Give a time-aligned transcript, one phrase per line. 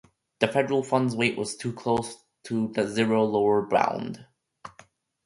[0.39, 4.25] The federal funds rate was too close to the "zero lower bound."